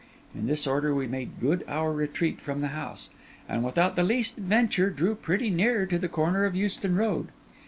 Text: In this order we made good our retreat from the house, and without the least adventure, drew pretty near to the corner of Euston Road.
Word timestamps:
In 0.33 0.47
this 0.47 0.65
order 0.65 0.95
we 0.95 1.05
made 1.05 1.39
good 1.39 1.63
our 1.67 1.93
retreat 1.93 2.41
from 2.41 2.59
the 2.59 2.69
house, 2.69 3.11
and 3.47 3.63
without 3.63 3.95
the 3.95 4.01
least 4.01 4.35
adventure, 4.39 4.89
drew 4.89 5.13
pretty 5.13 5.51
near 5.51 5.85
to 5.85 5.99
the 5.99 6.09
corner 6.09 6.43
of 6.45 6.55
Euston 6.55 6.95
Road. 6.95 7.27